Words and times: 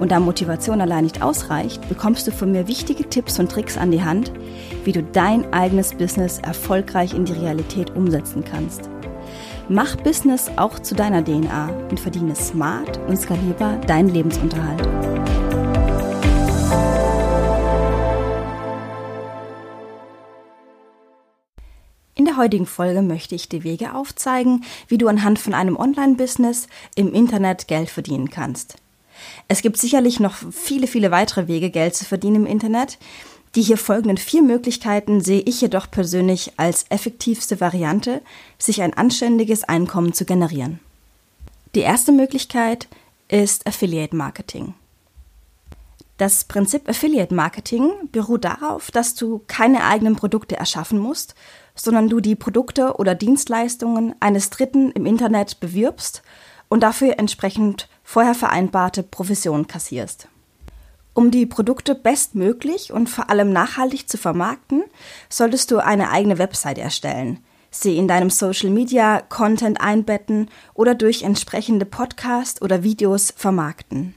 Und 0.00 0.12
da 0.12 0.20
Motivation 0.20 0.80
allein 0.80 1.04
nicht 1.04 1.22
ausreicht, 1.22 1.88
bekommst 1.88 2.26
du 2.26 2.32
von 2.32 2.52
mir 2.52 2.68
wichtige 2.68 3.08
Tipps 3.08 3.38
und 3.38 3.50
Tricks 3.50 3.76
an 3.76 3.90
die 3.90 4.02
Hand, 4.02 4.32
wie 4.84 4.92
du 4.92 5.02
dein 5.02 5.52
eigenes 5.52 5.94
Business 5.94 6.38
erfolgreich 6.38 7.14
in 7.14 7.24
die 7.24 7.32
Realität 7.32 7.94
umsetzen 7.94 8.44
kannst. 8.44 8.88
Mach 9.68 9.96
Business 9.96 10.50
auch 10.56 10.78
zu 10.80 10.94
deiner 10.94 11.24
DNA 11.24 11.70
und 11.90 12.00
verdiene 12.00 12.34
smart 12.34 12.98
und 13.08 13.18
skalierbar 13.18 13.76
deinen 13.78 14.08
Lebensunterhalt. 14.08 14.88
In 22.14 22.26
der 22.26 22.36
heutigen 22.36 22.66
Folge 22.66 23.02
möchte 23.02 23.34
ich 23.34 23.48
dir 23.48 23.64
Wege 23.64 23.94
aufzeigen, 23.94 24.64
wie 24.88 24.98
du 24.98 25.08
anhand 25.08 25.38
von 25.38 25.54
einem 25.54 25.76
Online-Business 25.76 26.66
im 26.94 27.14
Internet 27.14 27.68
Geld 27.68 27.88
verdienen 27.88 28.30
kannst. 28.30 28.81
Es 29.48 29.62
gibt 29.62 29.76
sicherlich 29.76 30.20
noch 30.20 30.34
viele, 30.52 30.86
viele 30.86 31.10
weitere 31.10 31.48
Wege, 31.48 31.70
Geld 31.70 31.94
zu 31.94 32.04
verdienen 32.04 32.36
im 32.36 32.46
Internet. 32.46 32.98
Die 33.54 33.62
hier 33.62 33.76
folgenden 33.76 34.16
vier 34.16 34.42
Möglichkeiten 34.42 35.20
sehe 35.20 35.42
ich 35.42 35.60
jedoch 35.60 35.90
persönlich 35.90 36.52
als 36.56 36.86
effektivste 36.88 37.60
Variante, 37.60 38.22
sich 38.58 38.80
ein 38.80 38.94
anständiges 38.94 39.64
Einkommen 39.64 40.14
zu 40.14 40.24
generieren. 40.24 40.80
Die 41.74 41.80
erste 41.80 42.12
Möglichkeit 42.12 42.88
ist 43.28 43.66
Affiliate 43.66 44.16
Marketing. 44.16 44.74
Das 46.18 46.44
Prinzip 46.44 46.88
Affiliate 46.88 47.34
Marketing 47.34 47.90
beruht 48.12 48.44
darauf, 48.44 48.90
dass 48.90 49.14
du 49.14 49.42
keine 49.48 49.84
eigenen 49.84 50.16
Produkte 50.16 50.56
erschaffen 50.56 50.98
musst, 50.98 51.34
sondern 51.74 52.08
du 52.08 52.20
die 52.20 52.36
Produkte 52.36 52.94
oder 52.96 53.14
Dienstleistungen 53.14 54.14
eines 54.20 54.50
Dritten 54.50 54.92
im 54.92 55.06
Internet 55.06 55.60
bewirbst 55.60 56.22
und 56.68 56.82
dafür 56.82 57.18
entsprechend 57.18 57.88
vorher 58.12 58.34
vereinbarte 58.34 59.02
Provision 59.02 59.66
kassierst. 59.66 60.28
Um 61.14 61.30
die 61.30 61.46
Produkte 61.46 61.94
bestmöglich 61.94 62.92
und 62.92 63.08
vor 63.08 63.30
allem 63.30 63.54
nachhaltig 63.54 64.06
zu 64.06 64.18
vermarkten, 64.18 64.84
solltest 65.30 65.70
du 65.70 65.78
eine 65.78 66.10
eigene 66.10 66.36
Website 66.36 66.76
erstellen, 66.76 67.38
sie 67.70 67.96
in 67.96 68.08
deinem 68.08 68.28
Social 68.28 68.68
Media 68.68 69.22
Content 69.22 69.80
einbetten 69.80 70.50
oder 70.74 70.94
durch 70.94 71.22
entsprechende 71.22 71.86
Podcasts 71.86 72.60
oder 72.60 72.82
Videos 72.82 73.32
vermarkten. 73.34 74.14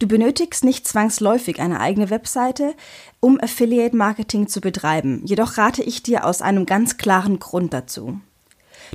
Du 0.00 0.08
benötigst 0.08 0.64
nicht 0.64 0.88
zwangsläufig 0.88 1.60
eine 1.60 1.78
eigene 1.78 2.10
Webseite, 2.10 2.74
um 3.20 3.40
Affiliate 3.40 3.96
Marketing 3.96 4.48
zu 4.48 4.60
betreiben, 4.60 5.22
jedoch 5.24 5.56
rate 5.56 5.84
ich 5.84 6.02
dir 6.02 6.24
aus 6.26 6.42
einem 6.42 6.66
ganz 6.66 6.96
klaren 6.96 7.38
Grund 7.38 7.72
dazu. 7.74 8.18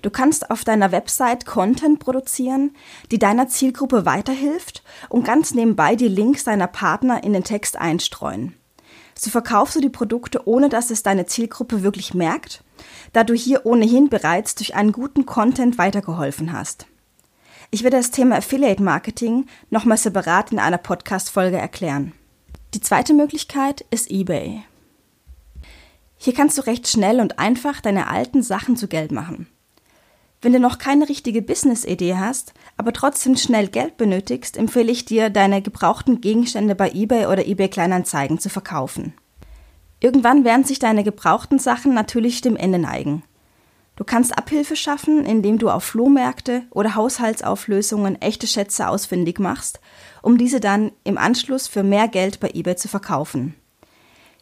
Du 0.01 0.09
kannst 0.09 0.51
auf 0.51 0.63
deiner 0.63 0.91
Website 0.91 1.45
Content 1.45 1.99
produzieren, 1.99 2.75
die 3.11 3.19
deiner 3.19 3.47
Zielgruppe 3.47 4.05
weiterhilft 4.05 4.83
und 5.09 5.25
ganz 5.25 5.53
nebenbei 5.53 5.95
die 5.95 6.07
Links 6.07 6.43
deiner 6.43 6.67
Partner 6.67 7.23
in 7.23 7.33
den 7.33 7.43
Text 7.43 7.77
einstreuen. 7.77 8.55
So 9.17 9.29
verkaufst 9.29 9.75
du 9.75 9.81
die 9.81 9.89
Produkte, 9.89 10.47
ohne 10.47 10.69
dass 10.69 10.91
es 10.91 11.03
deine 11.03 11.25
Zielgruppe 11.25 11.83
wirklich 11.83 12.13
merkt, 12.13 12.63
da 13.11 13.23
du 13.23 13.33
hier 13.33 13.65
ohnehin 13.65 14.07
bereits 14.09 14.55
durch 14.55 14.75
einen 14.75 14.93
guten 14.93 15.25
Content 15.25 15.77
weitergeholfen 15.77 16.53
hast. 16.53 16.85
Ich 17.71 17.83
werde 17.83 17.97
das 17.97 18.11
Thema 18.11 18.37
Affiliate 18.37 18.81
Marketing 18.81 19.45
nochmal 19.69 19.97
separat 19.97 20.51
in 20.51 20.59
einer 20.59 20.77
Podcast-Folge 20.77 21.57
erklären. 21.57 22.13
Die 22.73 22.81
zweite 22.81 23.13
Möglichkeit 23.13 23.85
ist 23.91 24.09
eBay. 24.09 24.63
Hier 26.17 26.33
kannst 26.33 26.57
du 26.57 26.61
recht 26.61 26.87
schnell 26.87 27.19
und 27.19 27.39
einfach 27.39 27.81
deine 27.81 28.07
alten 28.07 28.41
Sachen 28.41 28.75
zu 28.75 28.87
Geld 28.87 29.11
machen. 29.11 29.47
Wenn 30.41 30.53
du 30.53 30.59
noch 30.59 30.77
keine 30.77 31.09
richtige 31.09 31.41
Business-Idee 31.41 32.15
hast, 32.15 32.53
aber 32.77 32.93
trotzdem 32.93 33.35
schnell 33.35 33.67
Geld 33.67 33.97
benötigst, 33.97 34.55
empfehle 34.55 34.89
ich 34.89 35.03
dir, 35.03 35.29
deine 35.29 35.61
gebrauchten 35.61 36.21
Gegenstände 36.21 36.75
bei 36.75 36.91
eBay 36.91 37.25
oder 37.25 37.45
eBay 37.45 37.67
Kleinanzeigen 37.67 38.39
zu 38.39 38.49
verkaufen. 38.49 39.13
Irgendwann 39.99 40.45
werden 40.45 40.63
sich 40.63 40.79
deine 40.79 41.03
gebrauchten 41.03 41.59
Sachen 41.59 41.93
natürlich 41.93 42.39
dem 42.39 42.55
Ende 42.55 42.79
neigen. 42.79 43.23
Du 43.97 44.05
kannst 44.05 44.37
Abhilfe 44.37 44.77
schaffen, 44.77 45.25
indem 45.25 45.57
du 45.57 45.69
auf 45.69 45.83
Flohmärkte 45.83 46.63
oder 46.71 46.95
Haushaltsauflösungen 46.95 48.21
echte 48.21 48.47
Schätze 48.47 48.87
ausfindig 48.87 49.39
machst, 49.39 49.81
um 50.21 50.37
diese 50.37 50.61
dann 50.61 50.93
im 51.03 51.17
Anschluss 51.17 51.67
für 51.67 51.83
mehr 51.83 52.07
Geld 52.07 52.39
bei 52.39 52.49
eBay 52.53 52.77
zu 52.77 52.87
verkaufen. 52.87 53.55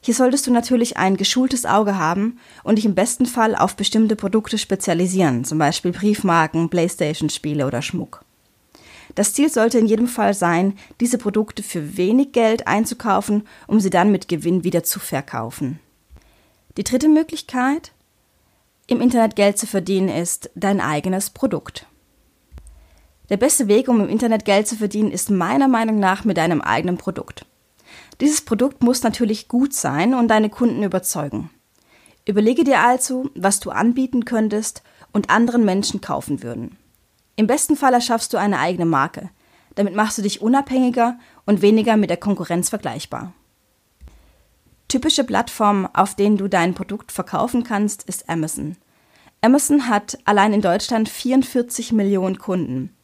Hier 0.02 0.14
solltest 0.14 0.48
du 0.48 0.52
natürlich 0.52 0.98
ein 0.98 1.18
geschultes 1.18 1.66
Auge 1.66 1.98
haben 1.98 2.40
und 2.64 2.78
dich 2.78 2.86
im 2.86 2.96
besten 2.96 3.26
Fall 3.26 3.56
auf 3.56 3.76
bestimmte 3.76 4.16
Produkte 4.16 4.58
spezialisieren, 4.58 5.44
zum 5.44 5.58
Beispiel 5.58 5.92
Briefmarken, 5.92 6.70
Playstation-Spiele 6.70 7.66
oder 7.66 7.82
Schmuck. 7.82 8.24
Das 9.16 9.34
Ziel 9.34 9.50
sollte 9.50 9.80
in 9.80 9.88
jedem 9.88 10.08
Fall 10.08 10.34
sein, 10.34 10.78
diese 11.00 11.18
Produkte 11.18 11.64
für 11.64 11.98
wenig 11.98 12.34
Geld 12.34 12.68
einzukaufen, 12.68 13.48
um 13.66 13.80
sie 13.80 13.90
dann 13.90 14.12
mit 14.12 14.28
Gewinn 14.28 14.64
wieder 14.64 14.84
zu 14.84 15.00
verkaufen. 15.00 15.80
Die 16.78 16.84
dritte 16.84 17.10
Möglichkeit, 17.10 17.92
im 18.86 19.02
Internet 19.02 19.36
Geld 19.36 19.58
zu 19.58 19.66
verdienen, 19.66 20.10
ist 20.10 20.52
dein 20.56 20.80
eigenes 20.80 21.32
Produkt. 21.32 21.88
Der 23.30 23.38
beste 23.38 23.68
Weg, 23.68 23.90
um 23.90 24.00
im 24.00 24.08
Internet 24.10 24.46
Geld 24.46 24.68
zu 24.68 24.76
verdienen, 24.76 25.12
ist 25.12 25.32
meiner 25.32 25.68
Meinung 25.68 26.00
nach 26.00 26.24
mit 26.24 26.38
deinem 26.38 26.62
eigenen 26.62 26.98
Produkt. 26.98 27.46
Dieses 28.20 28.42
Produkt 28.42 28.84
muss 28.84 29.04
natürlich 29.04 29.48
gut 29.48 29.74
sein 29.74 30.14
und 30.14 30.28
deine 30.28 30.50
Kunden 30.50 30.84
überzeugen. 30.84 31.50
Überlege 32.26 32.64
dir 32.64 32.82
also, 32.82 33.30
was 33.36 33.60
du 33.60 33.70
anbieten 33.70 34.26
könntest 34.26 34.84
und 35.14 35.30
anderen 35.30 35.64
Menschen 35.64 36.02
kaufen 36.02 36.44
würden. 36.44 36.78
Im 37.36 37.48
besten 37.48 37.76
Fall 37.76 37.94
erschaffst 37.94 38.34
du 38.34 38.38
eine 38.38 38.60
eigene 38.60 38.86
Marke. 38.86 39.30
Damit 39.76 39.96
machst 39.96 40.18
du 40.18 40.24
dich 40.24 40.42
unabhängiger 40.42 41.20
und 41.46 41.62
weniger 41.62 41.96
mit 41.96 42.10
der 42.10 42.18
Konkurrenz 42.18 42.70
vergleichbar. 42.70 43.34
Typische 44.88 45.24
Plattformen, 45.24 45.88
auf 45.94 46.16
denen 46.16 46.38
du 46.38 46.48
dein 46.48 46.74
Produkt 46.74 47.12
verkaufen 47.12 47.64
kannst, 47.64 48.04
ist 48.04 48.28
Amazon. 48.30 48.78
Amazon 49.42 49.88
hat 49.88 50.18
allein 50.26 50.54
in 50.54 50.62
Deutschland 50.62 51.10
44 51.10 51.92
Millionen 51.92 52.40
Kunden. 52.40 52.97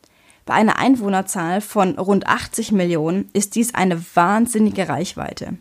Bei 0.46 0.54
einer 0.56 0.78
Einwohnerzahl 0.78 1.62
von 1.62 1.98
rund 1.98 2.28
80 2.28 2.72
Millionen 2.72 3.30
ist 3.34 3.56
dies 3.56 3.74
eine 3.74 4.04
wahnsinnige 4.16 4.90
Reichweite. 4.90 5.58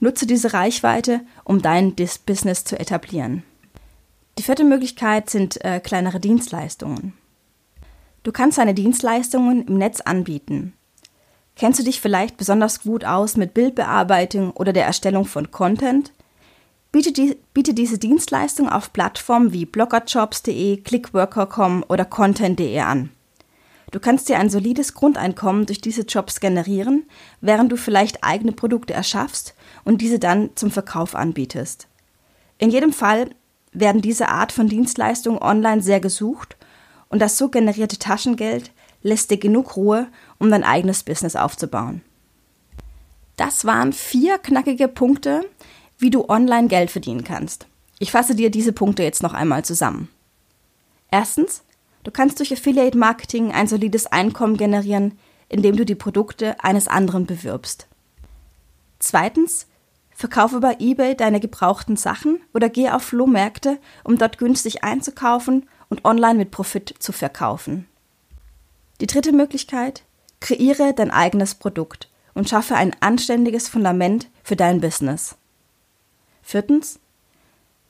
Nutze 0.00 0.26
diese 0.26 0.52
Reichweite, 0.52 1.20
um 1.44 1.62
dein 1.62 1.94
Business 1.94 2.64
zu 2.64 2.78
etablieren. 2.78 3.44
Die 4.38 4.42
vierte 4.42 4.64
Möglichkeit 4.64 5.28
sind 5.30 5.62
äh, 5.64 5.80
kleinere 5.80 6.18
Dienstleistungen. 6.18 7.12
Du 8.22 8.32
kannst 8.32 8.58
deine 8.58 8.74
Dienstleistungen 8.74 9.66
im 9.66 9.78
Netz 9.78 10.00
anbieten. 10.00 10.72
Kennst 11.56 11.78
du 11.78 11.84
dich 11.84 12.00
vielleicht 12.00 12.36
besonders 12.36 12.82
gut 12.82 13.04
aus 13.04 13.36
mit 13.36 13.54
Bildbearbeitung 13.54 14.52
oder 14.52 14.72
der 14.72 14.86
Erstellung 14.86 15.26
von 15.26 15.50
Content? 15.50 16.12
Biete, 16.92 17.12
die, 17.12 17.36
biete 17.54 17.74
diese 17.74 17.98
Dienstleistung 17.98 18.68
auf 18.68 18.92
Plattformen 18.92 19.52
wie 19.52 19.66
bloggerjobs.de, 19.66 20.78
clickworker.com 20.78 21.84
oder 21.88 22.04
content.de 22.04 22.80
an. 22.80 23.10
Du 23.90 23.98
kannst 23.98 24.28
dir 24.28 24.38
ein 24.38 24.50
solides 24.50 24.94
Grundeinkommen 24.94 25.66
durch 25.66 25.80
diese 25.80 26.02
Jobs 26.02 26.40
generieren, 26.40 27.04
während 27.40 27.72
du 27.72 27.76
vielleicht 27.76 28.22
eigene 28.22 28.52
Produkte 28.52 28.92
erschaffst 28.92 29.54
und 29.84 30.00
diese 30.00 30.18
dann 30.18 30.50
zum 30.54 30.70
Verkauf 30.70 31.14
anbietest. 31.14 31.88
In 32.58 32.70
jedem 32.70 32.92
Fall 32.92 33.30
werden 33.72 34.02
diese 34.02 34.28
Art 34.28 34.52
von 34.52 34.68
Dienstleistungen 34.68 35.42
online 35.42 35.82
sehr 35.82 36.00
gesucht 36.00 36.56
und 37.08 37.20
das 37.20 37.36
so 37.36 37.48
generierte 37.48 37.98
Taschengeld 37.98 38.70
lässt 39.02 39.30
dir 39.30 39.38
genug 39.38 39.76
Ruhe, 39.76 40.08
um 40.38 40.50
dein 40.50 40.64
eigenes 40.64 41.02
Business 41.02 41.34
aufzubauen. 41.34 42.02
Das 43.36 43.64
waren 43.64 43.92
vier 43.92 44.38
knackige 44.38 44.86
Punkte, 44.86 45.44
wie 45.98 46.10
du 46.10 46.28
online 46.28 46.68
Geld 46.68 46.90
verdienen 46.90 47.24
kannst. 47.24 47.66
Ich 47.98 48.12
fasse 48.12 48.34
dir 48.34 48.50
diese 48.50 48.72
Punkte 48.72 49.02
jetzt 49.02 49.22
noch 49.22 49.32
einmal 49.34 49.64
zusammen. 49.64 50.08
Erstens, 51.10 51.62
Du 52.02 52.10
kannst 52.10 52.38
durch 52.38 52.52
Affiliate 52.52 52.96
Marketing 52.96 53.52
ein 53.52 53.66
solides 53.66 54.06
Einkommen 54.06 54.56
generieren, 54.56 55.18
indem 55.48 55.76
du 55.76 55.84
die 55.84 55.94
Produkte 55.94 56.62
eines 56.62 56.88
anderen 56.88 57.26
bewirbst. 57.26 57.86
Zweitens, 58.98 59.66
verkaufe 60.10 60.60
bei 60.60 60.76
eBay 60.78 61.16
deine 61.16 61.40
gebrauchten 61.40 61.96
Sachen 61.96 62.40
oder 62.54 62.68
gehe 62.68 62.94
auf 62.94 63.02
Flohmärkte, 63.02 63.78
um 64.04 64.18
dort 64.18 64.38
günstig 64.38 64.84
einzukaufen 64.84 65.68
und 65.88 66.04
online 66.04 66.38
mit 66.38 66.50
Profit 66.50 66.94
zu 66.98 67.12
verkaufen. 67.12 67.86
Die 69.00 69.06
dritte 69.06 69.32
Möglichkeit, 69.32 70.02
kreiere 70.40 70.92
dein 70.94 71.10
eigenes 71.10 71.54
Produkt 71.54 72.10
und 72.34 72.48
schaffe 72.48 72.76
ein 72.76 72.94
anständiges 73.00 73.68
Fundament 73.68 74.28
für 74.42 74.56
dein 74.56 74.80
Business. 74.80 75.36
Viertens, 76.42 76.98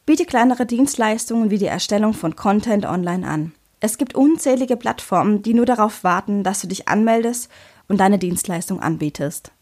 biete 0.06 0.24
kleinere 0.24 0.66
Dienstleistungen 0.66 1.50
wie 1.50 1.58
die 1.58 1.66
Erstellung 1.66 2.14
von 2.14 2.36
Content 2.36 2.86
online 2.86 3.26
an. 3.26 3.52
Es 3.82 3.96
gibt 3.96 4.14
unzählige 4.14 4.76
Plattformen, 4.76 5.40
die 5.40 5.54
nur 5.54 5.64
darauf 5.64 6.04
warten, 6.04 6.44
dass 6.44 6.60
du 6.60 6.68
dich 6.68 6.86
anmeldest 6.88 7.50
und 7.88 7.98
deine 7.98 8.18
Dienstleistung 8.18 8.80
anbietest. 8.80 9.52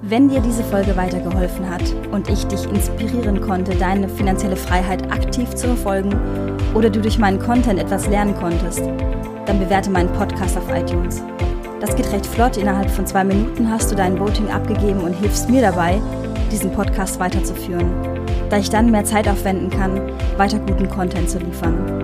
Wenn 0.00 0.30
dir 0.30 0.40
diese 0.40 0.64
Folge 0.64 0.96
weitergeholfen 0.96 1.68
hat 1.68 1.82
und 2.10 2.28
ich 2.30 2.44
dich 2.46 2.64
inspirieren 2.64 3.42
konnte, 3.42 3.74
deine 3.74 4.08
finanzielle 4.08 4.56
Freiheit 4.56 5.10
aktiv 5.12 5.54
zu 5.54 5.66
verfolgen 5.68 6.14
oder 6.74 6.88
du 6.88 7.00
durch 7.00 7.18
meinen 7.18 7.38
Content 7.38 7.78
etwas 7.78 8.08
lernen 8.08 8.34
konntest, 8.34 8.80
dann 8.80 9.58
bewerte 9.58 9.90
meinen 9.90 10.12
Podcast 10.14 10.56
auf 10.56 10.68
iTunes. 10.70 11.22
Das 11.80 11.94
geht 11.96 12.10
recht 12.10 12.26
flott. 12.26 12.56
Innerhalb 12.56 12.90
von 12.90 13.06
zwei 13.06 13.24
Minuten 13.24 13.70
hast 13.70 13.90
du 13.90 13.94
dein 13.94 14.18
Voting 14.18 14.48
abgegeben 14.48 15.00
und 15.00 15.12
hilfst 15.12 15.50
mir 15.50 15.60
dabei, 15.60 16.00
diesen 16.50 16.72
Podcast 16.72 17.20
weiterzuführen, 17.20 17.90
da 18.48 18.56
ich 18.56 18.70
dann 18.70 18.90
mehr 18.90 19.04
Zeit 19.04 19.28
aufwenden 19.28 19.68
kann, 19.68 20.00
weiter 20.38 20.58
guten 20.58 20.88
Content 20.88 21.28
zu 21.28 21.38
liefern. 21.38 22.03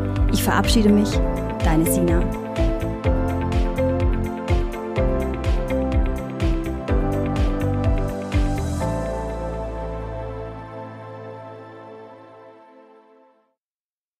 Ich 0.33 0.43
verabschiede 0.43 0.89
mich, 0.89 1.09
deine 1.63 1.91
Sina. 1.91 2.40